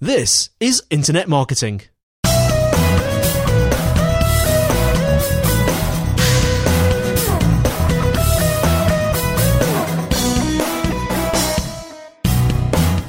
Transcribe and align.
This 0.00 0.50
is 0.60 0.82
Internet 0.90 1.26
Marketing. 1.26 1.80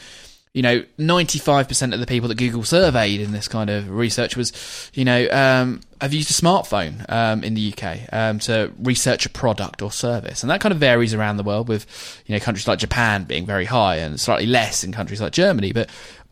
you 0.53 0.61
know, 0.61 0.83
95% 0.99 1.93
of 1.93 1.99
the 2.01 2.05
people 2.05 2.27
that 2.27 2.37
Google 2.37 2.63
surveyed 2.63 3.21
in 3.21 3.31
this 3.31 3.47
kind 3.47 3.69
of 3.69 3.89
research 3.89 4.35
was, 4.35 4.51
you 4.93 5.05
know, 5.05 5.29
um, 5.31 5.79
have 6.01 6.13
used 6.13 6.29
a 6.29 6.33
smartphone 6.33 7.09
um, 7.09 7.41
in 7.43 7.53
the 7.53 7.73
UK 7.73 7.99
um, 8.11 8.39
to 8.39 8.73
research 8.79 9.25
a 9.25 9.29
product 9.29 9.81
or 9.81 9.91
service. 9.91 10.43
And 10.43 10.49
that 10.49 10.59
kind 10.59 10.73
of 10.73 10.79
varies 10.79 11.13
around 11.13 11.37
the 11.37 11.43
world 11.43 11.69
with, 11.69 11.85
you 12.25 12.35
know, 12.35 12.39
countries 12.39 12.67
like 12.67 12.79
Japan 12.79 13.23
being 13.23 13.45
very 13.45 13.63
high 13.63 13.97
and 13.97 14.19
slightly 14.19 14.45
less 14.45 14.83
in 14.83 14.91
countries 14.91 15.21
like 15.21 15.31
Germany. 15.31 15.71
But 15.71 15.89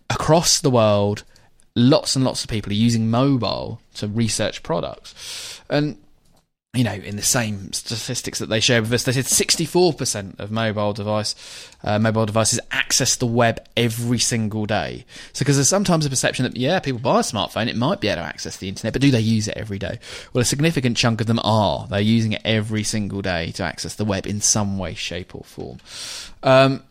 across 0.10 0.60
the 0.60 0.72
world, 0.72 1.24
lots 1.76 2.18
and 2.18 2.26
lots 2.26 2.44
of 2.44 2.50
people 2.50 2.74
are 2.74 2.76
using 2.76 3.10
mobile 3.10 3.80
to 3.96 4.08
research 4.08 4.64
products. 4.64 5.62
And 5.70 5.98
you 6.74 6.84
know, 6.84 6.94
in 6.94 7.16
the 7.16 7.24
same 7.24 7.74
statistics 7.74 8.38
that 8.38 8.48
they 8.48 8.60
shared 8.60 8.84
with 8.84 8.94
us, 8.94 9.04
they 9.04 9.12
said 9.12 9.26
64% 9.26 10.40
of 10.40 10.52
mobile 10.52 10.94
device, 10.94 11.34
uh, 11.84 11.98
mobile 11.98 12.28
devices 12.28 12.60
access 12.70 13.16
the 13.16 13.26
web 13.26 13.60
every 13.76 14.20
single 14.20 14.68
day. 14.68 15.04
So, 15.34 15.40
because 15.40 15.56
there's 15.58 15.68
sometimes 15.68 16.06
a 16.06 16.12
perception 16.12 16.44
that, 16.44 16.56
yeah, 16.56 16.80
people 16.80 17.00
buy 17.00 17.22
a 17.22 17.24
smartphone, 17.24 17.70
it 17.70 17.76
might 17.76 18.02
be 18.02 18.08
able 18.08 18.22
to 18.22 18.28
access 18.28 18.58
the 18.58 18.70
internet, 18.70 18.94
but 18.94 19.02
do 19.02 19.10
they 19.10 19.20
use 19.20 19.48
it 19.48 19.58
every 19.58 19.80
day? 19.80 19.98
Well, 20.32 20.44
a 20.44 20.46
significant 20.46 20.96
chunk 20.96 21.22
of 21.22 21.28
them 21.28 21.40
are. 21.44 21.88
They're 21.88 22.02
using 22.02 22.34
it 22.34 22.42
every 22.46 22.84
single 22.84 23.24
day 23.24 23.52
to 23.54 23.64
access 23.64 23.96
the 23.96 24.06
web 24.06 24.28
in 24.28 24.40
some 24.40 24.78
way, 24.78 24.94
shape, 24.94 25.34
or 25.34 25.44
form. 25.46 25.80
Um, 26.44 26.84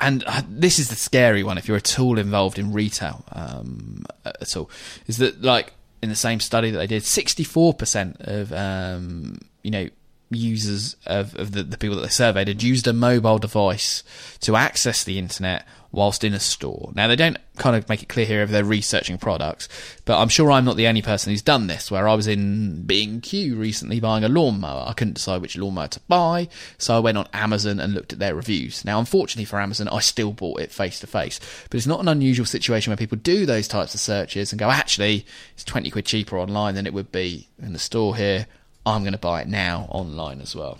and 0.00 0.22
uh, 0.26 0.42
this 0.46 0.78
is 0.78 0.90
the 0.90 0.96
scary 0.96 1.42
one 1.42 1.56
if 1.56 1.66
you're 1.66 1.78
at 1.78 1.98
all 1.98 2.18
involved 2.18 2.58
in 2.58 2.74
retail 2.74 3.24
um, 3.32 4.04
at 4.26 4.54
all, 4.54 4.68
is 5.06 5.16
that 5.16 5.40
like 5.40 5.72
in 6.04 6.10
the 6.10 6.16
same 6.16 6.38
study 6.38 6.70
that 6.70 6.78
they 6.78 6.86
did, 6.86 7.02
64% 7.02 8.20
of 8.20 8.52
um, 8.52 9.38
you 9.62 9.70
know 9.70 9.88
users 10.34 10.96
of, 11.06 11.34
of 11.36 11.52
the, 11.52 11.62
the 11.62 11.78
people 11.78 11.96
that 11.96 12.02
they 12.02 12.08
surveyed 12.08 12.48
had 12.48 12.62
used 12.62 12.86
a 12.86 12.92
mobile 12.92 13.38
device 13.38 14.02
to 14.40 14.56
access 14.56 15.04
the 15.04 15.18
internet 15.18 15.66
whilst 15.94 16.24
in 16.24 16.34
a 16.34 16.40
store. 16.40 16.90
Now 16.94 17.06
they 17.06 17.16
don't 17.16 17.38
kind 17.56 17.76
of 17.76 17.88
make 17.88 18.02
it 18.02 18.08
clear 18.08 18.26
here 18.26 18.42
if 18.42 18.50
they're 18.50 18.64
researching 18.64 19.16
products, 19.16 19.68
but 20.04 20.20
I'm 20.20 20.28
sure 20.28 20.50
I'm 20.50 20.64
not 20.64 20.76
the 20.76 20.88
only 20.88 21.02
person 21.02 21.32
who's 21.32 21.42
done 21.42 21.68
this. 21.68 21.90
Where 21.90 22.08
I 22.08 22.14
was 22.14 22.26
in 22.26 22.82
B&Q 22.82 23.54
recently 23.54 24.00
buying 24.00 24.24
a 24.24 24.28
lawnmower, 24.28 24.84
I 24.88 24.92
couldn't 24.92 25.14
decide 25.14 25.40
which 25.40 25.56
lawnmower 25.56 25.88
to 25.88 26.00
buy, 26.08 26.48
so 26.78 26.96
I 26.96 27.00
went 27.00 27.18
on 27.18 27.28
Amazon 27.32 27.78
and 27.78 27.94
looked 27.94 28.12
at 28.12 28.18
their 28.18 28.34
reviews. 28.34 28.84
Now, 28.84 28.98
unfortunately 28.98 29.44
for 29.44 29.60
Amazon, 29.60 29.88
I 29.88 30.00
still 30.00 30.32
bought 30.32 30.60
it 30.60 30.72
face 30.72 30.98
to 31.00 31.06
face, 31.06 31.38
but 31.70 31.76
it's 31.76 31.86
not 31.86 32.00
an 32.00 32.08
unusual 32.08 32.46
situation 32.46 32.90
where 32.90 32.96
people 32.96 33.18
do 33.18 33.46
those 33.46 33.68
types 33.68 33.94
of 33.94 34.00
searches 34.00 34.52
and 34.52 34.58
go, 34.58 34.70
actually, 34.70 35.24
it's 35.52 35.64
20 35.64 35.90
quid 35.90 36.06
cheaper 36.06 36.38
online 36.38 36.74
than 36.74 36.86
it 36.86 36.94
would 36.94 37.12
be 37.12 37.48
in 37.62 37.72
the 37.72 37.78
store 37.78 38.16
here. 38.16 38.46
I'm 38.86 39.02
going 39.02 39.12
to 39.12 39.18
buy 39.18 39.42
it 39.42 39.48
now 39.48 39.86
online 39.90 40.40
as 40.40 40.54
well 40.54 40.78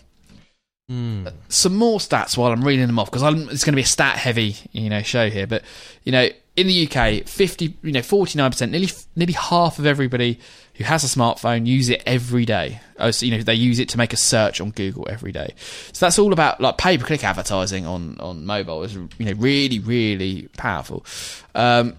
some 1.48 1.76
more 1.76 1.98
stats 1.98 2.36
while 2.36 2.52
I'm 2.52 2.62
reading 2.62 2.86
them 2.86 2.98
off 2.98 3.10
because 3.10 3.22
it's 3.50 3.64
going 3.64 3.72
to 3.72 3.76
be 3.76 3.82
a 3.82 3.86
stat 3.86 4.16
heavy 4.16 4.56
you 4.72 4.90
know 4.90 5.00
show 5.00 5.30
here. 5.30 5.46
But 5.46 5.62
you 6.04 6.12
know, 6.12 6.28
in 6.56 6.66
the 6.66 6.86
UK, 6.86 7.26
fifty 7.26 7.74
you 7.82 7.92
know 7.92 8.02
forty 8.02 8.36
nine 8.36 8.50
percent, 8.50 8.70
nearly 8.70 8.90
nearly 9.16 9.32
half 9.32 9.78
of 9.78 9.86
everybody 9.86 10.38
who 10.74 10.84
has 10.84 11.02
a 11.02 11.06
smartphone 11.06 11.64
use 11.66 11.88
it 11.88 12.02
every 12.04 12.44
day. 12.44 12.80
Oh, 12.98 13.10
so, 13.12 13.24
you 13.24 13.32
know, 13.32 13.42
they 13.42 13.54
use 13.54 13.78
it 13.78 13.88
to 13.90 13.98
make 13.98 14.12
a 14.12 14.16
search 14.16 14.60
on 14.60 14.70
Google 14.72 15.06
every 15.08 15.32
day. 15.32 15.54
So 15.92 16.04
that's 16.04 16.18
all 16.18 16.34
about 16.34 16.60
like 16.60 16.76
pay 16.76 16.98
per 16.98 17.06
click 17.06 17.24
advertising 17.24 17.86
on 17.86 18.20
on 18.20 18.44
mobile 18.44 18.82
is 18.82 18.94
you 18.94 19.08
know 19.20 19.32
really 19.32 19.78
really 19.78 20.48
powerful. 20.58 21.04
Um, 21.54 21.96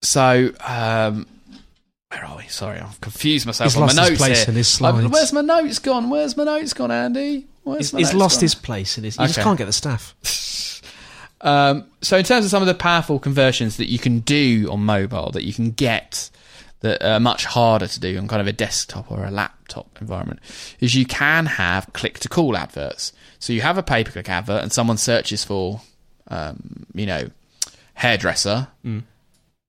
so. 0.00 0.52
Um, 0.66 1.26
where 2.10 2.24
are 2.24 2.36
we? 2.38 2.44
Sorry, 2.48 2.78
I've 2.80 3.00
confused 3.00 3.46
myself 3.46 3.72
He's 3.72 3.76
on 3.76 3.86
my 3.86 3.92
lost 3.92 4.08
his 4.10 4.18
place 4.18 4.38
here. 4.44 4.48
in 4.50 4.54
his 4.56 4.68
I've- 4.68 4.76
slides. 4.98 5.08
Where's 5.08 5.32
my 5.32 5.40
notes 5.42 5.78
gone? 5.78 6.10
Where's 6.10 6.36
my 6.36 6.44
notes 6.44 6.72
gone, 6.72 6.90
Andy? 6.90 7.46
Where's 7.62 7.78
He's, 7.78 7.92
my 7.92 7.98
he's 8.00 8.14
lost 8.14 8.36
gone? 8.36 8.42
his 8.42 8.54
place 8.54 8.98
in 8.98 9.04
his. 9.04 9.16
You 9.18 9.26
just 9.26 9.38
can't 9.40 9.58
get 9.58 9.66
the 9.66 9.72
staff. 9.72 10.14
Um, 11.42 11.86
so 12.02 12.18
in 12.18 12.24
terms 12.24 12.44
of 12.44 12.50
some 12.50 12.62
of 12.62 12.66
the 12.68 12.74
powerful 12.74 13.18
conversions 13.18 13.78
that 13.78 13.88
you 13.88 13.98
can 13.98 14.18
do 14.18 14.68
on 14.70 14.84
mobile, 14.84 15.30
that 15.30 15.42
you 15.42 15.54
can 15.54 15.70
get 15.70 16.28
that 16.80 17.02
are 17.02 17.18
much 17.18 17.46
harder 17.46 17.86
to 17.86 17.98
do 17.98 18.18
on 18.18 18.28
kind 18.28 18.42
of 18.42 18.46
a 18.46 18.52
desktop 18.52 19.10
or 19.10 19.24
a 19.24 19.30
laptop 19.30 19.88
environment, 20.02 20.40
is 20.80 20.94
you 20.94 21.06
can 21.06 21.46
have 21.46 21.90
click 21.94 22.18
to 22.18 22.28
call 22.28 22.58
adverts. 22.58 23.14
So 23.38 23.54
you 23.54 23.62
have 23.62 23.78
a 23.78 23.82
pay 23.82 24.04
per 24.04 24.10
click 24.12 24.28
advert, 24.28 24.62
and 24.62 24.70
someone 24.70 24.98
searches 24.98 25.42
for, 25.42 25.80
um, 26.28 26.84
you 26.94 27.06
know, 27.06 27.30
hairdresser, 27.94 28.68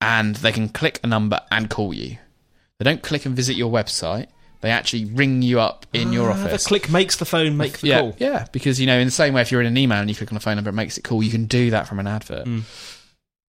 and 0.01 0.35
they 0.35 0.51
can 0.51 0.67
click 0.67 0.99
a 1.03 1.07
number 1.07 1.39
and 1.51 1.69
call 1.69 1.93
you. 1.93 2.17
They 2.81 2.89
don't 2.89 3.03
click 3.03 3.27
and 3.27 3.35
visit 3.35 3.55
your 3.55 3.71
website. 3.71 4.25
They 4.61 4.71
actually 4.71 5.05
ring 5.05 5.43
you 5.43 5.59
up 5.59 5.85
in 5.93 6.11
your 6.11 6.31
Ah, 6.31 6.33
the 6.35 6.45
office. 6.45 6.65
click 6.65 6.89
makes 6.89 7.17
the 7.17 7.25
phone 7.25 7.55
make 7.55 7.77
the 7.77 7.87
yeah, 7.89 7.99
call. 7.99 8.15
yeah, 8.17 8.47
because 8.51 8.79
you 8.79 8.87
know, 8.87 8.97
in 8.97 9.05
the 9.05 9.11
same 9.11 9.35
way, 9.35 9.41
if 9.43 9.51
you're 9.51 9.61
in 9.61 9.67
an 9.67 9.77
email 9.77 9.99
and 9.99 10.09
you 10.09 10.15
click 10.15 10.31
on 10.31 10.37
a 10.37 10.39
phone 10.39 10.55
number, 10.55 10.71
it 10.71 10.73
makes 10.73 10.97
it 10.97 11.03
call. 11.03 11.21
You 11.21 11.29
can 11.29 11.45
do 11.45 11.69
that 11.69 11.87
from 11.87 11.99
an 11.99 12.07
advert. 12.07 12.47
Mm. 12.47 12.63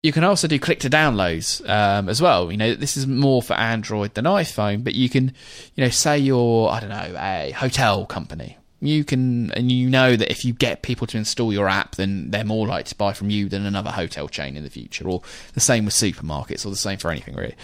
You 0.03 0.13
can 0.13 0.23
also 0.23 0.49
do 0.49 0.59
click 0.59 0.81
to 0.81 0.91
downloads 0.91 1.67
um, 1.67 2.11
as 2.11 2.21
well. 2.21 2.51
You 2.53 2.59
know, 2.59 2.75
this 2.75 2.99
is 2.99 3.07
more 3.07 3.41
for 3.41 3.55
Android 3.55 4.13
than 4.13 4.27
iPhone, 4.27 4.85
but 4.85 4.95
you 4.95 5.09
can, 5.09 5.33
you 5.77 5.85
know, 5.85 5.89
say 5.89 6.19
you're 6.19 6.69
I 6.69 6.81
don't 6.81 6.91
know 6.91 7.15
a 7.19 7.53
hotel 7.53 8.05
company. 8.05 8.59
You 8.81 9.03
can, 9.03 9.51
and 9.53 9.73
you 9.73 9.89
know 9.89 10.15
that 10.15 10.31
if 10.31 10.45
you 10.45 10.53
get 10.53 10.83
people 10.83 11.07
to 11.07 11.17
install 11.17 11.53
your 11.55 11.69
app, 11.69 11.95
then 11.95 12.33
they're 12.33 12.45
more 12.45 12.67
likely 12.67 12.91
to 12.91 12.97
buy 12.97 13.13
from 13.15 13.31
you 13.31 13.49
than 13.49 13.65
another 13.65 13.93
hotel 13.93 14.29
chain 14.29 14.59
in 14.59 14.63
the 14.65 14.71
future, 14.71 15.09
or 15.09 15.23
the 15.55 15.61
same 15.61 15.87
with 15.87 15.95
supermarkets, 15.95 16.67
or 16.67 16.71
the 16.71 16.77
same 16.77 16.99
for 16.99 17.11
anything 17.11 17.35
really. 17.37 17.55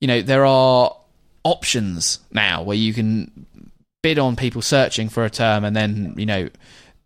You 0.00 0.08
know, 0.08 0.20
there 0.22 0.44
are 0.44 0.94
options 1.46 2.18
now 2.32 2.60
where 2.62 2.76
you 2.76 2.92
can 2.92 3.46
bid 4.02 4.18
on 4.18 4.34
people 4.34 4.60
searching 4.60 5.08
for 5.08 5.24
a 5.24 5.30
term 5.30 5.64
and 5.64 5.76
then 5.76 6.12
you 6.16 6.26
know 6.26 6.48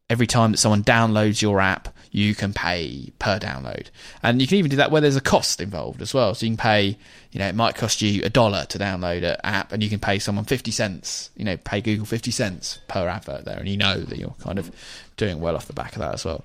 every 0.08 0.26
time 0.26 0.50
that 0.52 0.56
someone 0.56 0.82
downloads 0.82 1.42
your 1.42 1.60
app 1.60 1.94
you 2.12 2.34
can 2.34 2.52
pay 2.52 3.12
per 3.20 3.38
download. 3.38 3.86
And 4.22 4.40
you 4.40 4.48
can 4.48 4.56
even 4.56 4.70
do 4.70 4.78
that 4.78 4.90
where 4.90 5.00
there's 5.00 5.14
a 5.14 5.20
cost 5.20 5.60
involved 5.60 6.02
as 6.02 6.12
well. 6.12 6.34
So 6.34 6.46
you 6.46 6.52
can 6.52 6.56
pay 6.56 6.98
you 7.30 7.38
know 7.38 7.46
it 7.46 7.54
might 7.54 7.74
cost 7.76 8.02
you 8.02 8.22
a 8.24 8.30
dollar 8.30 8.64
to 8.64 8.78
download 8.78 9.22
an 9.22 9.36
app 9.44 9.72
and 9.72 9.82
you 9.82 9.88
can 9.88 10.00
pay 10.00 10.18
someone 10.18 10.44
50 10.44 10.70
cents 10.70 11.30
you 11.36 11.44
know 11.44 11.56
pay 11.58 11.80
google 11.80 12.06
50 12.06 12.30
cents 12.30 12.78
per 12.88 13.06
advert 13.06 13.44
there. 13.44 13.58
And 13.58 13.68
you 13.68 13.76
know 13.76 14.00
that 14.00 14.18
you're 14.18 14.34
kind 14.40 14.58
of 14.58 14.70
doing 15.16 15.40
well 15.40 15.54
off 15.54 15.66
the 15.66 15.74
back 15.74 15.92
of 15.92 15.98
that 15.98 16.14
as 16.14 16.24
well 16.24 16.44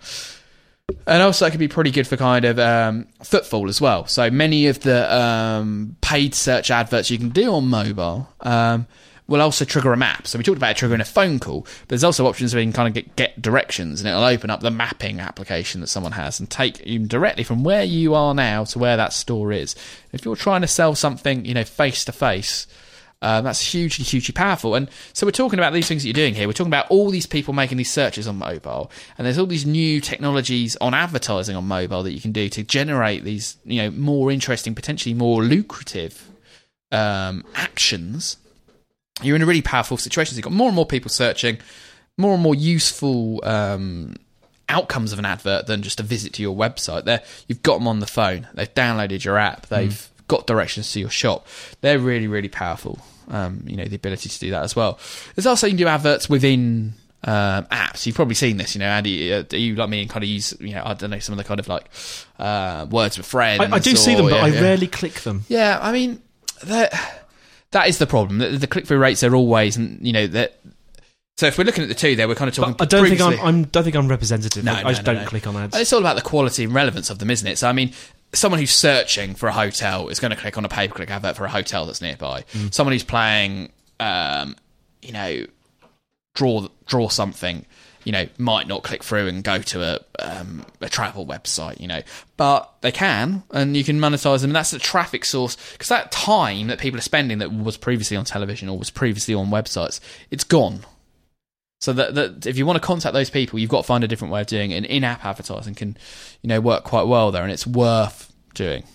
and 1.08 1.24
also, 1.24 1.46
it 1.46 1.52
could 1.52 1.60
be 1.60 1.68
pretty 1.68 1.92
good 1.92 2.08
for 2.08 2.18
kind 2.18 2.46
of 2.46 2.60
um, 2.60 3.08
footfall 3.24 3.70
as 3.70 3.82
well. 3.82 4.06
So 4.08 4.30
many 4.30 4.68
of 4.68 4.80
the 4.82 5.16
um, 5.16 5.96
paid 6.02 6.36
search 6.36 6.70
adverts 6.70 7.10
you 7.10 7.18
can 7.18 7.30
do 7.30 7.54
on 7.54 7.68
mobile 7.68 8.30
um, 8.42 8.86
will 9.28 9.42
also 9.42 9.66
trigger 9.66 9.94
a 9.94 9.98
map. 9.98 10.28
So 10.28 10.38
we 10.38 10.44
talked 10.44 10.58
about 10.58 10.76
triggering 10.76 11.02
a 11.02 11.06
phone 11.06 11.40
call, 11.40 11.62
but 11.62 11.90
there's 11.90 12.04
also 12.04 12.28
options 12.28 12.54
where 12.54 12.62
you 12.62 12.68
can 12.68 12.74
kind 12.74 12.88
of 12.88 12.94
get, 12.94 13.16
get 13.16 13.42
directions, 13.42 14.00
and 14.02 14.08
it'll 14.08 14.24
open 14.24 14.52
up 14.52 14.62
the 14.62 14.70
mapping 14.70 15.20
application 15.20 15.82
that 15.82 15.88
someone 15.88 16.12
has 16.12 16.40
and 16.40 16.50
take 16.50 16.86
you 16.86 17.00
directly 17.00 17.44
from 17.44 17.64
where 17.64 17.84
you 17.84 18.14
are 18.14 18.36
now 18.36 18.64
to 18.66 18.80
where 18.80 18.98
that 18.98 19.14
store 19.14 19.52
is. 19.52 19.76
If 20.12 20.24
you're 20.24 20.36
trying 20.36 20.62
to 20.62 20.68
sell 20.68 20.94
something, 20.94 21.46
you 21.46 21.56
know, 21.56 21.64
face 21.64 22.06
to 22.06 22.12
face. 22.12 22.68
Um, 23.22 23.44
that's 23.46 23.62
hugely, 23.62 24.06
hugely 24.06 24.34
powerful. 24.34 24.76
And 24.76 24.90
so 25.14 25.26
we're 25.26 25.32
talking 25.32 25.58
about 25.58 25.74
these 25.74 25.88
things 25.88 26.04
that 26.04 26.10
you're 26.10 26.14
doing 26.14 26.36
here. 26.36 26.48
We're 26.48 26.54
talking 26.54 26.70
about 26.70 26.88
all 26.90 27.10
these 27.10 27.26
people 27.26 27.54
making 27.54 27.78
these 27.78 27.92
searches 27.92 28.28
on 28.28 28.38
mobile, 28.38 28.92
and 29.18 29.26
there's 29.26 29.40
all 29.40 29.48
these 29.48 29.66
new 29.66 30.00
technologies 30.02 30.76
on 30.78 30.94
advertising 30.94 31.56
on 31.56 31.66
mobile 31.66 32.04
that 32.04 32.12
you 32.12 32.22
can 32.22 32.32
do 32.32 32.50
to 32.50 32.64
generate 32.64 33.24
these, 33.24 33.58
you 33.66 33.82
know, 33.82 33.90
more 33.92 34.32
interesting, 34.32 34.76
potentially 34.76 35.16
more 35.16 35.44
lucrative 35.44 36.30
um, 36.92 37.44
actions. 37.56 38.38
You're 39.22 39.38
in 39.38 39.42
a 39.42 39.46
really 39.46 39.62
powerful 39.62 39.98
situation. 39.98 40.36
You've 40.36 40.44
got 40.44 40.54
more 40.54 40.68
and 40.68 40.76
more 40.76 40.86
people 40.86 41.10
searching, 41.10 41.58
more 42.18 42.34
and 42.34 42.44
more 42.44 42.54
useful 42.54 43.44
um, 43.46 44.16
outcomes 44.70 45.14
of 45.14 45.20
an 45.20 45.26
advert 45.26 45.68
than 45.68 45.82
just 45.82 46.00
a 46.00 46.04
visit 46.04 46.34
to 46.34 46.42
your 46.42 46.56
website. 46.56 47.06
There, 47.06 47.24
you've 47.48 47.64
got 47.64 47.80
them 47.80 47.88
on 47.88 48.02
the 48.02 48.08
phone. 48.08 48.48
They've 48.54 48.74
downloaded 48.74 49.24
your 49.24 49.38
app. 49.38 49.68
They've 49.68 50.10
got 50.28 50.48
directions 50.48 50.92
to 50.94 51.00
your 51.00 51.10
shop. 51.10 51.48
They're 51.82 52.00
really, 52.00 52.28
really 52.28 52.50
powerful. 52.50 53.00
Um, 53.28 53.64
you 53.66 53.76
know, 53.76 53.86
the 53.86 53.96
ability 53.96 54.30
to 54.30 54.40
do 54.40 54.52
that 54.52 54.64
as 54.64 54.76
well. 54.76 55.00
There's 55.34 55.48
also 55.48 55.68
you 55.68 55.72
can 55.72 55.78
do 55.78 55.88
adverts 55.88 56.30
within 56.30 56.94
um, 57.24 57.66
apps. 57.66 58.06
You've 58.06 58.16
probably 58.16 58.36
seen 58.36 58.58
this. 58.58 58.76
You 58.76 58.80
know, 58.80 58.88
Andy, 58.88 59.34
uh, 59.34 59.44
you 59.52 59.76
like 59.76 59.90
me 59.90 60.02
and 60.02 60.10
kind 60.10 60.24
of 60.24 60.30
use 60.30 60.56
you 60.60 60.76
know 60.76 60.84
I 60.86 60.94
don't 60.94 61.10
know 61.10 61.20
some 61.20 61.34
of 61.34 61.38
the 61.38 61.44
kind 61.44 61.60
of 61.60 61.68
like 61.68 61.90
uh, 62.38 62.86
words 62.90 63.18
with 63.18 63.26
friends. 63.26 63.62
I, 63.62 63.76
I 63.76 63.80
do 63.80 63.94
or- 63.94 63.96
see 63.96 64.16
them, 64.16 64.26
but 64.26 64.36
yeah, 64.36 64.44
I 64.44 64.48
yeah. 64.50 64.62
rarely 64.62 64.88
click 64.88 65.14
them. 65.22 65.44
Yeah, 65.48 65.80
I 65.82 65.92
mean 65.92 66.22
that 66.64 67.26
that 67.72 67.88
is 67.88 67.98
the 67.98 68.08
problem. 68.08 68.38
The, 68.38 68.50
the 68.50 68.68
click 68.68 68.86
through 68.86 69.00
rates 69.00 69.24
are 69.24 69.36
always, 69.36 69.76
and 69.76 70.06
you 70.06 70.14
know 70.14 70.28
that. 70.28 70.60
So 71.38 71.48
if 71.48 71.58
we're 71.58 71.66
looking 71.66 71.84
at 71.84 71.90
the 71.90 71.96
two, 71.96 72.16
there 72.16 72.30
we're 72.30 72.36
kind 72.36 72.48
of 72.48 72.56
talking. 72.56 72.74
But 72.74 72.94
I 72.94 72.98
don't 72.98 73.10
think 73.10 73.20
I'm, 73.20 73.40
I'm. 73.42 73.64
Don't 73.66 73.84
think 73.84 73.96
I'm 73.96 74.08
representative. 74.08 74.64
No, 74.64 74.72
I, 74.72 74.84
no, 74.84 74.88
I 74.88 74.92
just 74.92 75.06
no, 75.06 75.14
don't 75.14 75.24
no. 75.24 75.28
click 75.28 75.48
on 75.48 75.58
ads. 75.58 75.76
And 75.76 75.82
it's 75.82 75.92
all 75.92 76.00
about 76.00 76.16
the 76.16 76.22
quality 76.22 76.64
and 76.64 76.74
relevance 76.74 77.10
of 77.10 77.20
them, 77.20 77.30
isn't 77.30 77.46
it? 77.46 77.58
So 77.58 77.68
I 77.68 77.74
mean, 77.74 77.92
someone 78.34 78.60
who's 78.60 78.72
searching 78.72 79.36
for 79.36 79.48
a 79.48 79.52
hotel 79.52 80.10
is 80.10 80.20
going 80.20 80.32
to 80.32 80.38
click 80.38 80.58
on 80.58 80.66
a 80.66 80.70
pay 80.70 80.88
per 80.88 80.96
click 80.96 81.10
advert 81.10 81.36
for 81.36 81.46
a 81.46 81.50
hotel 81.50 81.86
that's 81.86 82.02
nearby. 82.02 82.44
Mm. 82.52 82.74
Someone 82.74 82.94
who's 82.94 83.04
playing, 83.04 83.72
um, 84.00 84.56
you 85.02 85.12
know, 85.12 85.46
draw 86.34 86.68
draw 86.86 87.10
something. 87.10 87.66
You 88.04 88.12
know, 88.12 88.28
might 88.38 88.68
not 88.68 88.84
click 88.84 89.04
through 89.04 89.28
and 89.28 89.44
go 89.44 89.58
to 89.64 89.82
a 89.82 90.00
um, 90.20 90.64
a 90.80 90.90
travel 90.90 91.26
website. 91.26 91.80
You 91.80 91.88
know, 91.88 92.02
but 92.38 92.72
they 92.82 92.92
can, 92.92 93.42
and 93.50 93.76
you 93.76 93.84
can 93.84 94.00
monetize 94.00 94.42
them. 94.42 94.52
And 94.52 94.56
that's 94.56 94.70
the 94.70 94.78
traffic 94.78 95.26
source 95.26 95.58
because 95.72 95.90
that 95.90 96.12
time 96.12 96.68
that 96.68 96.78
people 96.78 97.00
are 97.00 97.02
spending 97.02 97.40
that 97.40 97.52
was 97.52 97.78
previously 97.78 98.16
on 98.16 98.24
television 98.24 98.70
or 98.70 98.78
was 98.78 98.92
previously 98.92 99.34
on 99.34 99.48
websites, 99.48 100.00
it's 100.30 100.44
gone. 100.44 100.82
So 101.86 101.94
that, 101.94 102.16
that 102.16 102.48
if 102.48 102.58
you 102.58 102.66
want 102.66 102.82
to 102.82 102.86
contact 102.86 103.14
those 103.14 103.30
people, 103.30 103.60
you've 103.60 103.70
got 103.70 103.82
to 103.82 103.88
find 103.88 104.04
a 104.04 104.08
different 104.08 104.34
way 104.34 104.42
of 104.42 104.48
doing 104.48 104.72
it. 104.72 104.78
And 104.78 104.88
in-app 104.88 105.24
advertising 105.24 105.76
can, 105.76 105.96
you 106.42 106.48
know, 106.48 106.60
work 106.60 106.84
quite 106.84 107.04
well 107.04 107.30
there, 107.32 107.44
and 107.44 107.52
it's 107.52 107.68
worth 107.68 108.34
doing. 108.56 108.86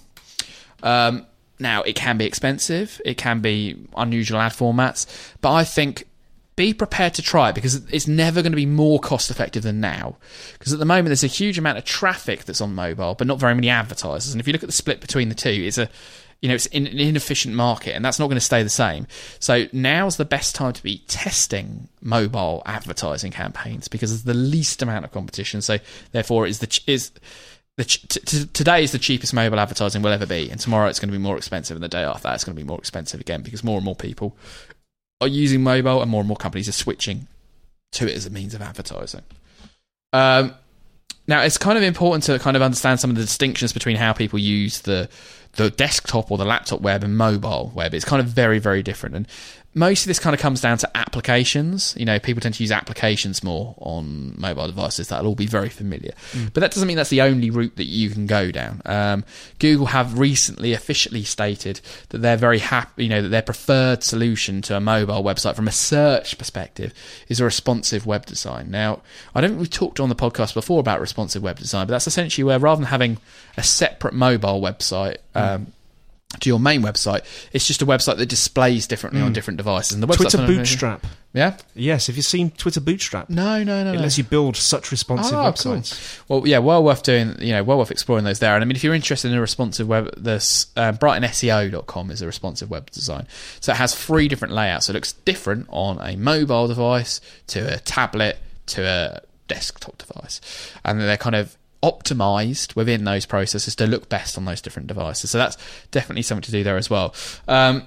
Um, 0.83 1.25
now, 1.61 1.83
it 1.83 1.95
can 1.95 2.19
be 2.19 2.25
expensive. 2.25 3.01
It 3.05 3.17
can 3.17 3.39
be 3.39 3.77
unusual 3.97 4.41
ad 4.41 4.51
formats, 4.51 5.07
but 5.41 5.53
I 5.53 5.63
think 5.63 6.09
be 6.57 6.75
prepared 6.75 7.15
to 7.15 7.23
try 7.23 7.51
it 7.51 7.55
because 7.55 7.77
it's 7.77 8.09
never 8.09 8.43
going 8.43 8.51
to 8.51 8.57
be 8.57 8.67
more 8.67 8.99
cost 8.99 9.31
effective 9.31 9.63
than 9.63 9.79
now. 9.79 10.17
Because 10.59 10.73
at 10.73 10.81
the 10.81 10.85
moment, 10.85 11.07
there's 11.07 11.23
a 11.23 11.29
huge 11.29 11.59
amount 11.59 11.79
of 11.79 11.85
traffic 11.85 12.45
that's 12.45 12.61
on 12.61 12.75
mobile, 12.75 13.15
but 13.15 13.29
not 13.29 13.39
very 13.39 13.55
many 13.55 13.69
advertisers. 13.69 14.33
And 14.33 14.41
if 14.41 14.49
you 14.49 14.53
look 14.53 14.65
at 14.65 14.69
the 14.69 14.73
split 14.73 15.01
between 15.01 15.29
the 15.29 15.37
two, 15.37 15.49
it's 15.49 15.79
a 15.79 15.89
you 16.41 16.49
know, 16.49 16.55
it's 16.55 16.67
in, 16.67 16.87
an 16.87 16.99
inefficient 16.99 17.55
market, 17.55 17.95
and 17.95 18.05
that's 18.05 18.19
not 18.19 18.27
going 18.27 18.37
to 18.37 18.41
stay 18.41 18.63
the 18.63 18.71
same. 18.71 19.07
So 19.39 19.67
now's 19.73 20.17
the 20.17 20.25
best 20.25 20.55
time 20.55 20.73
to 20.73 20.83
be 20.83 20.99
testing 21.07 21.89
mobile 22.01 22.63
advertising 22.65 23.31
campaigns 23.31 23.89
because 23.89 24.11
there's 24.11 24.25
the 24.25 24.41
least 24.41 24.81
amount 24.81 25.05
of 25.05 25.13
competition. 25.13 25.61
So 25.61 25.79
therefore, 26.13 26.47
is 26.47 26.61
the 26.61 26.81
is 26.87 27.11
the 27.77 27.85
t- 27.85 28.07
t- 28.07 28.47
today 28.47 28.83
is 28.83 28.93
the 28.93 28.99
cheapest 28.99 29.35
mobile 29.35 29.61
advertising 29.61 30.01
will 30.03 30.13
ever 30.13 30.27
be, 30.27 30.51
and 30.51 30.59
tomorrow 30.59 30.89
it's 30.89 30.99
going 30.99 31.11
to 31.11 31.17
be 31.17 31.23
more 31.23 31.37
expensive, 31.37 31.77
and 31.77 31.85
the 31.85 31.89
day 31.89 32.03
after 32.03 32.23
that 32.23 32.35
it's 32.35 32.45
going 32.45 32.57
to 32.57 32.63
be 32.63 32.67
more 32.67 32.79
expensive 32.79 33.21
again 33.21 33.43
because 33.43 33.63
more 33.63 33.77
and 33.77 33.85
more 33.85 33.97
people 33.97 34.37
are 35.21 35.29
using 35.29 35.63
mobile, 35.63 36.01
and 36.01 36.11
more 36.11 36.21
and 36.21 36.29
more 36.29 36.39
companies 36.39 36.69
are 36.69 36.73
switching 36.73 37.27
to 37.93 38.09
it 38.09 38.17
as 38.17 38.25
a 38.25 38.31
means 38.31 38.55
of 38.55 38.63
advertising. 38.63 39.23
Um, 40.15 40.55
now, 41.27 41.43
it's 41.43 41.59
kind 41.59 41.79
of 41.79 41.85
important 41.85 42.25
to 42.25 42.39
kind 42.39 42.57
of 42.57 42.63
understand 42.63 42.99
some 42.99 43.11
of 43.11 43.17
the 43.17 43.23
distinctions 43.23 43.73
between 43.73 43.97
how 43.97 44.13
people 44.13 44.39
use 44.39 44.81
the 44.81 45.09
the 45.53 45.71
desktop 45.71 46.31
or 46.31 46.39
the 46.39 46.45
laptop 46.45 46.81
web 46.81 47.03
and 47.03 47.17
mobile 47.17 47.73
web. 47.75 47.95
It's 47.95 48.05
kind 48.05 48.21
of 48.21 48.27
very, 48.27 48.59
very 48.59 48.83
different. 48.83 49.17
And 49.17 49.29
most 49.73 50.03
of 50.03 50.09
this 50.09 50.19
kind 50.19 50.35
of 50.35 50.41
comes 50.41 50.61
down 50.61 50.79
to 50.79 50.97
applications. 50.97 51.95
You 51.97 52.05
know, 52.05 52.19
people 52.19 52.41
tend 52.41 52.57
to 52.57 52.63
use 52.63 52.73
applications 52.73 53.45
more 53.45 53.77
on 53.79 54.35
mobile 54.37 54.67
devices. 54.67 55.09
That'll 55.09 55.29
all 55.29 55.35
be 55.37 55.47
very 55.47 55.69
familiar. 55.69 56.13
But 56.53 56.61
that 56.61 56.73
doesn't 56.73 56.89
mean 56.89 56.97
that's 56.97 57.11
the 57.11 57.23
only 57.23 57.51
route 57.51 57.77
that 57.77 57.85
you 57.85 58.11
can 58.11 58.27
go 58.27 58.51
down. 58.51 58.83
Um, 58.85 59.25
Google 59.61 59.87
have 59.87 60.19
recently 60.19 60.73
officially 60.73 61.23
stated 61.23 61.81
that 62.09 62.19
they're 62.19 62.37
very 62.37 62.59
happy, 62.59 63.05
you 63.05 63.11
know, 63.11 63.23
that 63.23 63.29
their 63.29 63.43
preferred 63.43 64.03
solution 64.03 64.61
to 64.63 64.77
a 64.77 64.81
mobile 64.81 65.23
website 65.23 65.55
from 65.55 65.69
a 65.69 65.73
search 65.73 66.37
perspective 66.37 66.93
is 67.29 67.39
a 67.39 67.45
responsive 67.45 68.07
web 68.07 68.27
design. 68.27 68.73
Now, 68.73 69.03
I 69.37 69.41
don't 69.41 69.51
think 69.51 69.61
we've 69.61 69.71
talked 69.71 70.01
on 70.01 70.09
the 70.09 70.17
podcast 70.17 70.53
before 70.55 70.81
about 70.81 71.01
responsive 71.01 71.45
web 71.45 71.59
design, 71.59 71.87
but 71.87 71.93
that's 71.93 72.09
essentially 72.09 72.43
where 72.43 72.59
rather 72.59 72.81
than 72.81 72.89
having 72.89 73.19
a 73.57 73.63
separate 73.63 74.15
mobile 74.15 74.61
website, 74.61 75.19
um, 75.37 75.73
to 76.39 76.49
your 76.49 76.61
main 76.61 76.81
website, 76.83 77.25
it's 77.53 77.67
just 77.67 77.83
a 77.83 77.87
website 77.87 78.17
that 78.19 78.27
displays 78.27 78.87
differently 78.87 79.21
on 79.21 79.33
different 79.33 79.57
devices. 79.57 79.93
And 79.93 80.03
the 80.03 80.07
Twitter 80.07 80.39
Bootstrap. 80.39 81.05
yeah. 81.33 81.57
Yes, 81.75 82.07
have 82.07 82.17
you 82.17 82.23
seen 82.23 82.51
Twitter 82.53 82.81
Bootstrap? 82.81 83.29
No, 83.29 83.65
no, 83.65 83.83
no. 83.83 83.91
It 83.93 83.97
no. 83.97 84.01
lets 84.03 84.17
you 84.17 84.23
build 84.25 84.57
such 84.57 84.91
responsive 84.93 85.35
Oh, 85.37 85.53
cool. 85.53 85.73
websites. 85.75 86.21
Well, 86.29 86.47
yeah, 86.47 86.59
well 86.59 86.85
worth 86.85 87.03
doing. 87.03 87.35
You 87.41 87.53
know, 87.53 87.65
well 87.65 87.79
worth 87.79 87.91
exploring 87.91 88.25
those 88.25 88.39
there. 88.39 88.55
And 88.55 88.63
I 88.63 88.65
mean, 88.65 88.77
if 88.77 88.85
you're 88.85 88.95
interested 88.95 89.31
in 89.33 89.37
a 89.37 89.41
responsive 89.41 89.89
web, 89.89 90.15
this 90.17 90.67
uh, 90.77 90.93
BrightonSEO.com 90.93 92.11
is 92.13 92.23
a 92.23 92.27
responsive 92.27 92.71
web 92.71 92.91
design. 92.91 93.27
So 93.61 93.73
it 93.73 93.77
has 93.77 93.95
three 93.95 94.29
different 94.29 94.55
layouts. 94.55 94.87
So 94.87 94.93
it 94.93 94.95
looks 94.95 95.13
different 95.13 95.67
on 95.71 95.99
a 96.01 96.17
mobile 96.17 96.69
device 96.69 97.21
to 97.49 97.75
a 97.75 97.79
tablet 97.81 98.39
to 98.67 98.87
a 98.87 99.21
desktop 99.49 99.99
device, 99.99 100.41
and 100.85 101.01
they're 101.01 101.17
kind 101.17 101.35
of 101.35 101.57
optimized 101.83 102.77
within 102.77 103.05
those 103.05 103.27
processes 103.27 103.75
to 103.77 103.87
look 103.87 104.09
best 104.09 104.37
on 104.37 104.45
those 104.45 104.61
different 104.61 104.89
devices. 104.89 105.31
So 105.31 105.39
that's 105.39 105.57
definitely 105.91 106.23
something 106.23 106.43
to 106.43 106.51
do 106.51 106.63
there 106.63 106.77
as 106.77 106.91
well. 106.91 107.15
Um, 107.49 107.87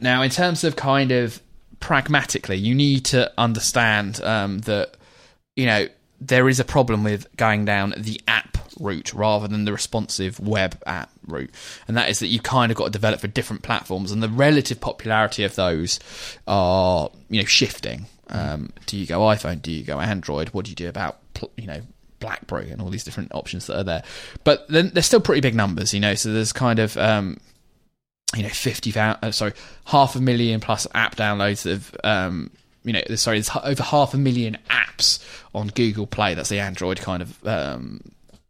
now, 0.00 0.22
in 0.22 0.30
terms 0.30 0.64
of 0.64 0.76
kind 0.76 1.12
of 1.12 1.40
pragmatically, 1.80 2.56
you 2.56 2.74
need 2.74 3.04
to 3.06 3.32
understand 3.38 4.22
um, 4.22 4.60
that 4.60 4.96
you 5.56 5.66
know 5.66 5.88
there 6.20 6.48
is 6.48 6.60
a 6.60 6.64
problem 6.64 7.02
with 7.04 7.26
going 7.36 7.64
down 7.64 7.94
the 7.96 8.20
app 8.28 8.58
route 8.78 9.12
rather 9.12 9.48
than 9.48 9.64
the 9.64 9.72
responsive 9.72 10.40
web 10.40 10.80
app 10.86 11.10
route. 11.26 11.50
And 11.88 11.96
that 11.96 12.08
is 12.08 12.20
that 12.20 12.28
you 12.28 12.40
kind 12.40 12.70
of 12.72 12.78
got 12.78 12.84
to 12.84 12.90
develop 12.90 13.20
for 13.20 13.28
different 13.28 13.62
platforms, 13.62 14.12
and 14.12 14.22
the 14.22 14.28
relative 14.28 14.80
popularity 14.80 15.44
of 15.44 15.54
those 15.54 15.98
are 16.46 17.10
you 17.28 17.40
know 17.40 17.46
shifting. 17.46 18.06
Um, 18.28 18.72
do 18.86 18.96
you 18.96 19.06
go 19.06 19.20
iPhone? 19.20 19.60
Do 19.60 19.70
you 19.70 19.84
go 19.84 20.00
Android? 20.00 20.48
What 20.50 20.64
do 20.64 20.70
you 20.70 20.76
do 20.76 20.88
about 20.88 21.18
you 21.56 21.66
know 21.66 21.82
BlackBerry 22.22 22.70
and 22.70 22.80
all 22.80 22.88
these 22.88 23.04
different 23.04 23.34
options 23.34 23.66
that 23.66 23.78
are 23.78 23.84
there? 23.84 24.02
But 24.44 24.66
then 24.68 24.90
they're 24.94 25.02
still 25.02 25.20
pretty 25.20 25.42
big 25.42 25.54
numbers, 25.54 25.92
you 25.92 26.00
know. 26.00 26.14
So 26.14 26.32
there's 26.32 26.52
kind 26.52 26.78
of 26.78 26.96
um, 26.96 27.38
you 28.34 28.42
know, 28.42 28.48
50, 28.48 28.98
uh, 28.98 29.30
sorry, 29.30 29.52
half 29.86 30.16
a 30.16 30.20
million 30.20 30.60
plus 30.60 30.86
app 30.94 31.16
downloads 31.16 31.70
of, 31.70 31.94
um, 32.02 32.50
you 32.84 32.92
know, 32.92 33.02
sorry, 33.16 33.38
there's 33.38 33.50
over 33.62 33.82
half 33.82 34.14
a 34.14 34.18
million 34.18 34.56
apps 34.70 35.24
on 35.54 35.68
Google 35.68 36.06
Play. 36.06 36.34
That's 36.34 36.48
the 36.48 36.60
Android 36.60 36.98
kind 37.00 37.22
of 37.22 37.46
um, 37.46 38.00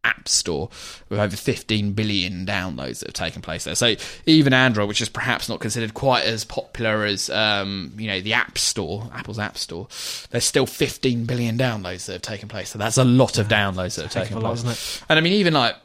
app 0.05 0.29
store 0.29 0.69
with 1.09 1.19
over 1.19 1.37
15 1.37 1.93
billion 1.93 2.45
downloads 2.47 3.01
that 3.01 3.09
have 3.09 3.15
taken 3.15 3.43
place 3.43 3.65
there. 3.65 3.75
So 3.75 3.95
even 4.27 4.53
Android, 4.53 4.89
which 4.89 5.01
is 5.01 5.09
perhaps 5.09 5.49
not 5.49 5.61
considered 5.61 5.95
quite 5.95 6.25
as 6.25 6.45
popular 6.45 7.05
as, 7.05 7.31
um, 7.31 7.93
you 7.97 8.09
know, 8.09 8.21
the 8.21 8.33
App 8.33 8.59
Store, 8.59 9.11
Apple's 9.15 9.39
App 9.39 9.57
Store, 9.57 9.87
there's 10.31 10.45
still 10.45 10.67
15 10.67 11.25
billion 11.25 11.57
downloads 11.57 12.07
that 12.07 12.15
have 12.15 12.23
taken 12.23 12.49
place. 12.49 12.71
So 12.71 12.79
that's 12.79 12.99
a 12.99 13.05
lot 13.05 13.39
of 13.39 13.49
downloads 13.49 13.97
that 13.97 14.03
have 14.03 14.13
taken 14.13 14.41
place. 14.41 14.65
Lot, 14.65 15.05
and 15.09 15.19
I 15.19 15.23
mean, 15.23 15.35
even 15.35 15.55
like, 15.55 15.77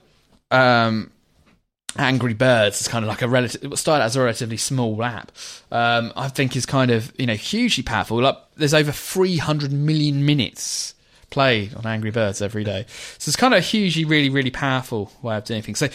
um, 0.51 1.11
Angry 1.97 2.33
Birds 2.33 2.81
is 2.81 2.87
kind 2.87 3.03
of 3.03 3.09
like 3.09 3.21
a 3.21 3.27
relative. 3.27 3.77
Started 3.79 4.03
as 4.03 4.15
a 4.15 4.21
relatively 4.21 4.57
small 4.57 5.03
app. 5.03 5.31
Um, 5.71 6.13
I 6.15 6.27
think 6.27 6.55
is 6.55 6.65
kind 6.65 6.91
of 6.91 7.11
you 7.17 7.25
know 7.25 7.33
hugely 7.33 7.83
powerful. 7.83 8.21
Like 8.21 8.37
there's 8.55 8.73
over 8.73 8.91
300 8.91 9.71
million 9.71 10.23
minutes 10.23 10.93
played 11.29 11.75
on 11.75 11.85
Angry 11.85 12.11
Birds 12.11 12.41
every 12.41 12.63
day. 12.63 12.85
So 13.17 13.29
it's 13.29 13.35
kind 13.35 13.53
of 13.53 13.59
a 13.59 13.61
hugely, 13.61 14.05
really, 14.05 14.29
really 14.29 14.51
powerful 14.51 15.11
way 15.21 15.37
of 15.37 15.45
doing 15.45 15.61
things. 15.61 15.79
So 15.79 15.89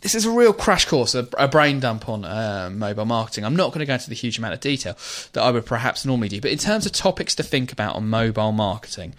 this 0.00 0.14
is 0.14 0.26
a 0.26 0.30
real 0.30 0.52
crash 0.52 0.84
course, 0.84 1.14
a, 1.14 1.26
a 1.38 1.48
brain 1.48 1.80
dump 1.80 2.08
on 2.08 2.24
uh, 2.24 2.70
mobile 2.70 3.06
marketing. 3.06 3.44
I'm 3.44 3.56
not 3.56 3.68
going 3.68 3.80
to 3.80 3.86
go 3.86 3.94
into 3.94 4.10
the 4.10 4.14
huge 4.14 4.36
amount 4.38 4.54
of 4.54 4.60
detail 4.60 4.96
that 5.32 5.42
I 5.42 5.50
would 5.50 5.64
perhaps 5.64 6.04
normally 6.04 6.28
do, 6.28 6.40
but 6.40 6.50
in 6.50 6.58
terms 6.58 6.84
of 6.84 6.92
topics 6.92 7.34
to 7.36 7.42
think 7.42 7.72
about 7.72 7.96
on 7.96 8.08
mobile 8.08 8.52
marketing, 8.52 9.14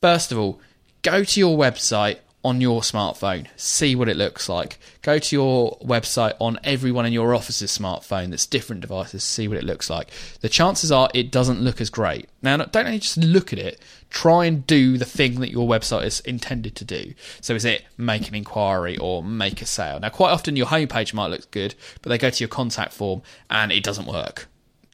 first 0.00 0.30
of 0.30 0.38
all, 0.38 0.60
go 1.02 1.24
to 1.24 1.40
your 1.40 1.58
website 1.58 2.18
on 2.44 2.60
your 2.60 2.82
smartphone. 2.82 3.48
See 3.56 3.96
what 3.96 4.08
it 4.08 4.16
looks 4.16 4.48
like. 4.48 4.78
Go 5.02 5.18
to 5.18 5.36
your 5.36 5.76
website 5.78 6.34
on 6.40 6.58
everyone 6.62 7.04
in 7.04 7.12
your 7.12 7.34
office's 7.34 7.76
smartphone 7.76 8.30
that's 8.30 8.46
different 8.46 8.80
devices. 8.80 9.24
See 9.24 9.48
what 9.48 9.58
it 9.58 9.64
looks 9.64 9.90
like. 9.90 10.10
The 10.40 10.48
chances 10.48 10.92
are 10.92 11.10
it 11.14 11.32
doesn't 11.32 11.60
look 11.60 11.80
as 11.80 11.90
great. 11.90 12.28
Now, 12.40 12.56
don't 12.56 12.86
only 12.86 13.00
just 13.00 13.16
look 13.16 13.52
at 13.52 13.58
it. 13.58 13.80
Try 14.10 14.44
and 14.44 14.66
do 14.66 14.96
the 14.96 15.04
thing 15.04 15.40
that 15.40 15.50
your 15.50 15.68
website 15.68 16.04
is 16.04 16.20
intended 16.20 16.76
to 16.76 16.84
do. 16.84 17.12
So, 17.40 17.54
is 17.54 17.64
it 17.64 17.84
make 17.98 18.28
an 18.28 18.34
inquiry 18.34 18.96
or 18.96 19.22
make 19.22 19.60
a 19.60 19.66
sale? 19.66 19.98
Now, 20.00 20.08
quite 20.08 20.30
often 20.30 20.56
your 20.56 20.66
homepage 20.66 21.12
might 21.12 21.28
look 21.28 21.50
good, 21.50 21.74
but 22.02 22.08
they 22.08 22.18
go 22.18 22.30
to 22.30 22.40
your 22.40 22.48
contact 22.48 22.92
form 22.92 23.22
and 23.50 23.72
it 23.72 23.82
doesn't 23.82 24.06
work. 24.06 24.46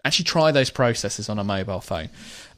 Actually, 0.04 0.24
try 0.24 0.50
those 0.50 0.70
processes 0.70 1.28
on 1.28 1.38
a 1.38 1.44
mobile 1.44 1.80
phone. 1.80 2.08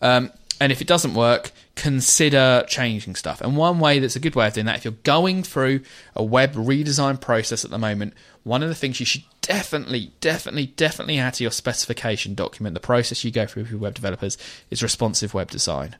Um, 0.00 0.30
and 0.60 0.72
if 0.72 0.80
it 0.80 0.86
doesn't 0.86 1.14
work, 1.14 1.52
consider 1.74 2.64
changing 2.66 3.14
stuff. 3.14 3.40
And 3.40 3.56
one 3.56 3.78
way 3.78 3.98
that's 3.98 4.16
a 4.16 4.20
good 4.20 4.34
way 4.34 4.46
of 4.46 4.54
doing 4.54 4.66
that, 4.66 4.76
if 4.76 4.84
you're 4.84 4.94
going 5.02 5.42
through 5.42 5.80
a 6.14 6.24
web 6.24 6.54
redesign 6.54 7.20
process 7.20 7.64
at 7.64 7.70
the 7.70 7.78
moment, 7.78 8.14
one 8.42 8.62
of 8.62 8.68
the 8.68 8.74
things 8.74 9.00
you 9.00 9.06
should 9.06 9.24
definitely, 9.42 10.12
definitely, 10.20 10.66
definitely 10.66 11.18
add 11.18 11.34
to 11.34 11.44
your 11.44 11.50
specification 11.50 12.34
document, 12.34 12.74
the 12.74 12.80
process 12.80 13.24
you 13.24 13.30
go 13.30 13.46
through 13.46 13.64
with 13.64 13.72
your 13.72 13.80
web 13.80 13.94
developers, 13.94 14.38
is 14.70 14.82
responsive 14.82 15.34
web 15.34 15.50
design. 15.50 15.96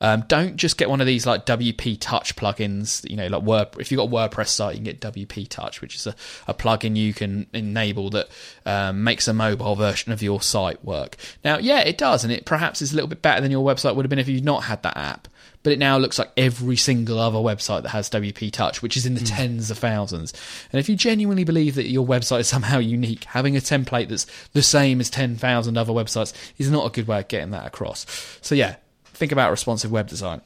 Um, 0.00 0.24
don't 0.28 0.56
just 0.56 0.78
get 0.78 0.88
one 0.88 1.00
of 1.00 1.08
these 1.08 1.26
like 1.26 1.44
WP 1.44 1.98
Touch 2.00 2.36
plugins. 2.36 3.08
You 3.08 3.16
know, 3.16 3.26
like 3.26 3.42
Word. 3.42 3.68
If 3.78 3.90
you've 3.90 3.98
got 3.98 4.08
a 4.08 4.28
WordPress 4.28 4.48
site, 4.48 4.76
you 4.76 4.84
can 4.84 4.84
get 4.84 5.00
WP 5.00 5.48
Touch, 5.48 5.80
which 5.80 5.96
is 5.96 6.06
a, 6.06 6.14
a 6.46 6.54
plugin 6.54 6.96
you 6.96 7.12
can 7.12 7.46
enable 7.52 8.10
that 8.10 8.28
um, 8.64 9.02
makes 9.02 9.26
a 9.26 9.34
mobile 9.34 9.74
version 9.74 10.12
of 10.12 10.22
your 10.22 10.40
site 10.40 10.84
work. 10.84 11.16
Now, 11.44 11.58
yeah, 11.58 11.80
it 11.80 11.98
does, 11.98 12.22
and 12.22 12.32
it 12.32 12.44
perhaps 12.44 12.80
is 12.80 12.92
a 12.92 12.94
little 12.94 13.08
bit 13.08 13.22
better 13.22 13.40
than 13.40 13.50
your 13.50 13.66
website 13.66 13.96
would 13.96 14.04
have 14.04 14.10
been 14.10 14.20
if 14.20 14.28
you'd 14.28 14.44
not 14.44 14.64
had 14.64 14.82
that 14.84 14.96
app. 14.96 15.28
But 15.64 15.72
it 15.72 15.80
now 15.80 15.98
looks 15.98 16.20
like 16.20 16.30
every 16.36 16.76
single 16.76 17.18
other 17.18 17.38
website 17.38 17.82
that 17.82 17.88
has 17.88 18.08
WP 18.10 18.52
Touch, 18.52 18.80
which 18.80 18.96
is 18.96 19.04
in 19.04 19.14
the 19.14 19.20
mm. 19.20 19.36
tens 19.36 19.70
of 19.72 19.78
thousands. 19.78 20.32
And 20.72 20.78
if 20.78 20.88
you 20.88 20.94
genuinely 20.94 21.42
believe 21.42 21.74
that 21.74 21.88
your 21.88 22.06
website 22.06 22.40
is 22.40 22.48
somehow 22.48 22.78
unique, 22.78 23.24
having 23.24 23.56
a 23.56 23.60
template 23.60 24.08
that's 24.08 24.26
the 24.52 24.62
same 24.62 25.00
as 25.00 25.10
10,000 25.10 25.76
other 25.76 25.92
websites 25.92 26.32
is 26.56 26.70
not 26.70 26.86
a 26.86 26.90
good 26.90 27.08
way 27.08 27.18
of 27.18 27.26
getting 27.26 27.50
that 27.50 27.66
across. 27.66 28.06
So, 28.40 28.54
yeah, 28.54 28.76
think 29.18 29.32
about 29.32 29.50
responsive 29.50 29.90
web 29.90 30.08
design. 30.08 30.40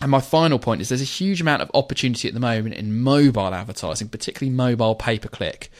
And 0.00 0.10
my 0.10 0.20
final 0.20 0.58
point 0.58 0.80
is 0.80 0.88
there's 0.88 1.00
a 1.00 1.04
huge 1.04 1.40
amount 1.40 1.62
of 1.62 1.70
opportunity 1.74 2.26
at 2.28 2.34
the 2.34 2.40
moment 2.40 2.74
in 2.74 3.00
mobile 3.00 3.54
advertising, 3.54 4.08
particularly 4.08 4.54
mobile 4.54 4.94
pay 4.94 5.18
per 5.18 5.28
click 5.28 5.70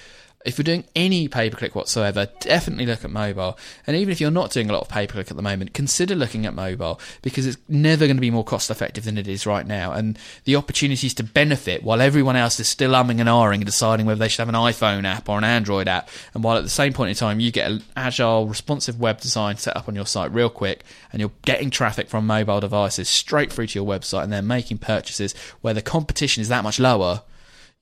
if 0.45 0.59
you're 0.59 0.65
doing 0.65 0.85
any 0.95 1.27
pay 1.27 1.49
per 1.49 1.57
click 1.57 1.75
whatsoever, 1.75 2.29
definitely 2.41 2.85
look 2.85 3.05
at 3.05 3.11
mobile. 3.11 3.59
And 3.87 3.97
even 3.97 4.13
if 4.13 4.21
you're 4.21 4.31
not 4.31 4.51
doing 4.51 4.69
a 4.69 4.73
lot 4.73 4.83
of 4.83 4.89
pay 4.89 5.07
per 5.07 5.15
click 5.15 5.31
at 5.31 5.37
the 5.37 5.43
moment, 5.43 5.73
consider 5.73 6.15
looking 6.15 6.45
at 6.45 6.55
mobile 6.55 7.01
because 7.23 7.47
it's 7.47 7.57
never 7.69 8.07
going 8.07 8.17
to 8.17 8.21
be 8.21 8.31
more 8.31 8.45
cost 8.45 8.71
effective 8.71 9.05
than 9.05 9.17
it 9.17 9.27
is 9.27 9.47
right 9.47 9.67
now. 9.67 9.93
And 9.93 10.19
the 10.45 10.57
opportunities 10.57 11.15
to 11.15 11.23
benefit 11.23 11.83
while 11.83 12.03
everyone 12.03 12.37
else 12.37 12.61
is 12.61 12.69
still 12.69 12.93
umming 12.93 13.21
and 13.21 13.29
ahhing 13.29 13.55
and 13.55 13.67
deciding 13.67 14.05
whether 14.05 14.19
they 14.19 14.29
should 14.29 14.41
have 14.41 14.49
an 14.51 14.55
iPhone 14.55 15.05
app 15.05 15.29
or 15.29 15.39
an 15.39 15.45
Android 15.45 15.89
app. 15.89 16.11
And 16.35 16.45
while 16.45 16.59
at 16.59 16.63
the 16.63 16.71
same 16.71 16.93
point 16.93 17.11
in 17.11 17.17
time, 17.17 17.41
you 17.41 17.51
get 17.51 17.71
an 17.71 17.83
agile, 17.97 18.47
responsive 18.47 19.01
web 19.01 19.21
design 19.21 19.57
set 19.57 19.77
up 19.77 19.89
on 19.89 19.95
your 19.95 20.07
site 20.07 20.33
real 20.33 20.51
quick 20.51 20.85
and 21.11 21.21
you're 21.21 21.33
getting 21.43 21.71
traffic 21.71 22.09
from 22.09 22.27
mobile 22.27 22.61
devices 22.61 23.09
straight 23.09 23.51
through 23.51 23.69
to 23.69 23.79
your 23.79 23.87
website 23.87 24.25
and 24.25 24.33
they're 24.33 24.43
making 24.43 24.77
purchases 24.77 25.35
where 25.63 25.75
the 25.75 25.83
competition 25.83 26.43
is 26.43 26.49
that 26.49 26.65
much 26.65 26.79
lower 26.79 27.23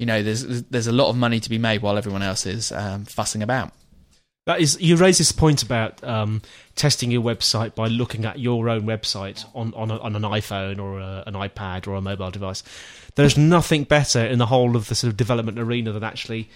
you 0.02 0.06
know, 0.06 0.20
there's 0.20 0.64
there's 0.64 0.88
a 0.88 0.92
lot 0.92 1.10
of 1.10 1.16
money 1.16 1.38
to 1.38 1.48
be 1.48 1.58
made 1.58 1.80
while 1.80 1.96
everyone 1.96 2.24
else 2.24 2.44
is 2.44 2.72
um, 2.72 3.04
fussing 3.04 3.40
about. 3.40 3.70
That 4.46 4.60
is, 4.60 4.76
you 4.80 4.96
raise 4.96 5.18
this 5.18 5.30
point 5.30 5.62
about 5.62 6.02
um, 6.02 6.42
testing 6.74 7.12
your 7.12 7.22
website 7.22 7.76
by 7.76 7.86
looking 7.86 8.24
at 8.24 8.40
your 8.40 8.68
own 8.68 8.82
website 8.82 9.44
on 9.54 9.72
on, 9.74 9.92
a, 9.92 9.98
on 9.98 10.16
an 10.16 10.22
iPhone 10.22 10.80
or 10.80 10.98
a, 10.98 11.22
an 11.28 11.34
iPad 11.34 11.86
or 11.86 11.94
a 11.94 12.00
mobile 12.00 12.32
device. 12.32 12.64
There's 13.14 13.38
nothing 13.38 13.84
better 13.84 14.26
in 14.26 14.38
the 14.38 14.46
whole 14.46 14.74
of 14.74 14.88
the 14.88 14.96
sort 14.96 15.12
of 15.12 15.16
development 15.16 15.60
arena 15.60 15.92
than 15.92 16.02
actually, 16.02 16.50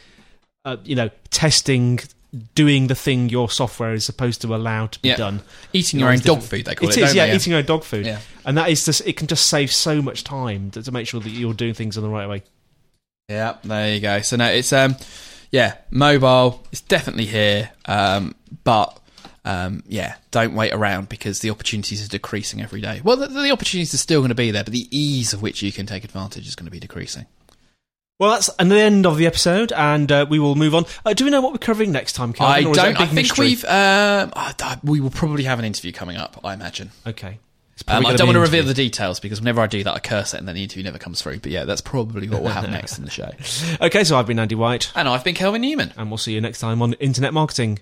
uh, 0.64 0.78
you 0.82 0.96
know, 0.96 1.10
testing 1.30 2.00
doing 2.56 2.88
the 2.88 2.96
thing 2.96 3.28
your 3.28 3.48
software 3.48 3.94
is 3.94 4.04
supposed 4.04 4.40
to 4.42 4.56
allow 4.56 4.88
to 4.88 4.98
be 4.98 5.10
yeah. 5.10 5.16
done. 5.16 5.42
Eating 5.72 6.00
your 6.00 6.08
own 6.08 6.18
dog 6.18 6.42
food, 6.42 6.64
they 6.64 6.74
call 6.74 6.88
it. 6.88 6.96
It 6.96 7.04
is, 7.04 7.14
yeah, 7.14 7.26
yeah, 7.26 7.36
eating 7.36 7.52
your 7.52 7.60
own 7.60 7.66
dog 7.66 7.84
food. 7.84 8.06
Yeah. 8.06 8.18
And 8.44 8.58
that 8.58 8.70
is 8.70 8.84
just, 8.84 9.06
it 9.06 9.16
can 9.16 9.28
just 9.28 9.46
save 9.46 9.72
so 9.72 10.02
much 10.02 10.24
time 10.24 10.72
to, 10.72 10.82
to, 10.82 10.90
make 10.90 11.06
sure 11.06 11.20
that 11.20 11.30
you're 11.30 11.54
doing 11.54 11.74
things 11.74 11.96
in 11.96 12.02
the 12.02 12.08
right 12.08 12.28
way. 12.28 12.42
Yeah, 13.28 13.56
there 13.64 13.94
you 13.94 14.00
go. 14.00 14.20
So 14.20 14.36
no, 14.36 14.46
it's 14.46 14.72
um, 14.72 14.96
yeah, 15.50 15.76
mobile. 15.90 16.64
It's 16.70 16.80
definitely 16.80 17.26
here, 17.26 17.72
um, 17.86 18.36
but 18.62 18.98
um, 19.44 19.82
yeah, 19.88 20.16
don't 20.30 20.54
wait 20.54 20.72
around 20.72 21.08
because 21.08 21.40
the 21.40 21.50
opportunities 21.50 22.04
are 22.04 22.08
decreasing 22.08 22.62
every 22.62 22.80
day. 22.80 23.00
Well, 23.02 23.16
the, 23.16 23.26
the 23.26 23.50
opportunities 23.50 23.92
are 23.94 23.98
still 23.98 24.20
going 24.20 24.28
to 24.28 24.36
be 24.36 24.52
there, 24.52 24.62
but 24.62 24.72
the 24.72 24.86
ease 24.96 25.32
of 25.32 25.42
which 25.42 25.60
you 25.60 25.72
can 25.72 25.86
take 25.86 26.04
advantage 26.04 26.46
is 26.46 26.54
going 26.54 26.66
to 26.66 26.70
be 26.70 26.78
decreasing. 26.78 27.26
Well, 28.18 28.30
that's 28.30 28.46
the 28.46 28.80
end 28.80 29.06
of 29.06 29.18
the 29.18 29.26
episode, 29.26 29.72
and 29.72 30.10
uh, 30.10 30.24
we 30.28 30.38
will 30.38 30.54
move 30.54 30.74
on. 30.74 30.84
Uh, 31.04 31.12
do 31.12 31.24
we 31.24 31.30
know 31.30 31.40
what 31.40 31.52
we're 31.52 31.58
covering 31.58 31.92
next 31.92 32.14
time, 32.14 32.32
Kelvin, 32.32 32.68
I 32.68 32.72
don't. 32.72 32.96
I 32.96 33.06
think 33.06 33.12
mystery? 33.12 33.46
we've. 33.46 33.64
Um, 33.64 34.32
we 34.84 35.00
will 35.00 35.10
probably 35.10 35.44
have 35.44 35.58
an 35.58 35.64
interview 35.64 35.92
coming 35.92 36.16
up. 36.16 36.40
I 36.42 36.54
imagine. 36.54 36.92
Okay. 37.06 37.40
Um, 37.88 38.06
I 38.06 38.14
don't 38.14 38.26
want 38.26 38.36
to 38.36 38.40
reveal 38.40 38.64
the 38.64 38.72
details 38.74 39.20
because 39.20 39.40
whenever 39.40 39.60
I 39.60 39.66
do 39.66 39.84
that, 39.84 39.94
I 39.94 39.98
curse 39.98 40.32
it 40.32 40.38
and 40.38 40.48
then 40.48 40.54
the 40.54 40.62
interview 40.62 40.82
never 40.82 40.98
comes 40.98 41.20
through. 41.20 41.40
But 41.40 41.52
yeah, 41.52 41.64
that's 41.64 41.82
probably 41.82 42.28
what 42.28 42.42
will 42.42 42.48
happen 42.48 42.70
next 42.70 42.98
in 42.98 43.04
the 43.04 43.10
show. 43.10 43.30
Okay, 43.80 44.04
so 44.04 44.18
I've 44.18 44.26
been 44.26 44.38
Andy 44.38 44.54
White. 44.54 44.90
And 44.94 45.06
I've 45.08 45.22
been 45.22 45.34
Kelvin 45.34 45.60
Newman. 45.60 45.92
And 45.96 46.10
we'll 46.10 46.18
see 46.18 46.32
you 46.32 46.40
next 46.40 46.60
time 46.60 46.80
on 46.80 46.94
Internet 46.94 47.34
Marketing. 47.34 47.78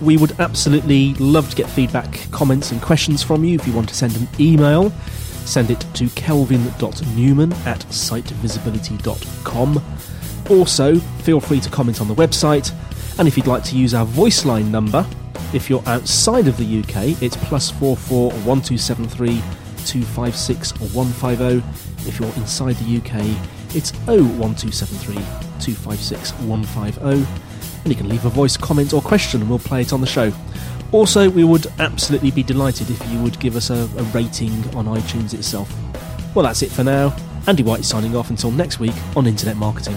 We 0.00 0.16
would 0.16 0.38
absolutely 0.40 1.14
love 1.14 1.50
to 1.50 1.56
get 1.56 1.68
feedback, 1.68 2.30
comments, 2.30 2.70
and 2.70 2.80
questions 2.80 3.22
from 3.22 3.44
you. 3.44 3.56
If 3.56 3.66
you 3.66 3.72
want 3.72 3.88
to 3.88 3.94
send 3.94 4.16
an 4.16 4.28
email, 4.38 4.90
send 5.44 5.70
it 5.70 5.84
to 5.94 6.08
kelvin.newman 6.10 7.52
at 7.64 7.80
sitevisibility.com. 7.80 9.82
Also, 10.50 10.98
feel 10.98 11.40
free 11.40 11.60
to 11.60 11.70
comment 11.70 12.00
on 12.00 12.08
the 12.08 12.14
website, 12.14 12.72
and 13.18 13.26
if 13.26 13.36
you'd 13.36 13.46
like 13.46 13.64
to 13.64 13.76
use 13.76 13.92
our 13.92 14.06
voice 14.06 14.44
line 14.44 14.70
number, 14.70 15.04
if 15.52 15.68
you're 15.68 15.86
outside 15.86 16.46
of 16.46 16.56
the 16.56 16.80
UK, 16.80 17.20
it's 17.22 17.36
plus 17.36 17.70
four 17.70 17.96
four 17.96 18.30
one 18.44 18.62
two 18.62 18.78
seven 18.78 19.08
three 19.08 19.42
two 19.84 20.02
five 20.02 20.36
six 20.36 20.70
one 20.92 21.08
five 21.08 21.38
zero. 21.38 21.62
If 22.06 22.20
you're 22.20 22.32
inside 22.36 22.76
the 22.76 22.98
UK, 22.98 23.57
it's 23.74 23.92
01273 24.06 25.14
256 25.14 26.32
150 26.32 27.48
and 27.84 27.88
you 27.88 27.94
can 27.94 28.08
leave 28.08 28.24
a 28.24 28.28
voice 28.28 28.56
comment 28.56 28.92
or 28.92 29.00
question 29.00 29.40
and 29.40 29.50
we'll 29.50 29.58
play 29.58 29.82
it 29.82 29.92
on 29.92 30.00
the 30.00 30.06
show. 30.06 30.32
Also, 30.92 31.28
we 31.28 31.44
would 31.44 31.66
absolutely 31.78 32.30
be 32.30 32.42
delighted 32.42 32.90
if 32.90 33.10
you 33.10 33.22
would 33.22 33.38
give 33.40 33.56
us 33.56 33.70
a, 33.70 33.74
a 33.74 34.02
rating 34.14 34.52
on 34.74 34.86
iTunes 34.86 35.34
itself. 35.34 35.72
Well, 36.34 36.44
that's 36.44 36.62
it 36.62 36.70
for 36.70 36.84
now. 36.84 37.14
Andy 37.46 37.62
White 37.62 37.84
signing 37.84 38.16
off 38.16 38.30
until 38.30 38.50
next 38.50 38.78
week 38.78 38.94
on 39.16 39.26
Internet 39.26 39.56
Marketing. 39.56 39.96